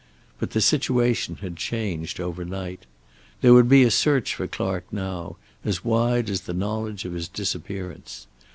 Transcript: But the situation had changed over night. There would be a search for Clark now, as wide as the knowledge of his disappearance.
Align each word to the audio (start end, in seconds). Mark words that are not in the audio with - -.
But 0.39 0.49
the 0.49 0.61
situation 0.61 1.35
had 1.41 1.57
changed 1.57 2.19
over 2.19 2.43
night. 2.43 2.87
There 3.41 3.53
would 3.53 3.69
be 3.69 3.83
a 3.83 3.91
search 3.91 4.33
for 4.33 4.47
Clark 4.47 4.85
now, 4.91 5.37
as 5.63 5.85
wide 5.85 6.27
as 6.27 6.41
the 6.41 6.55
knowledge 6.55 7.05
of 7.05 7.13
his 7.13 7.27
disappearance. 7.27 8.25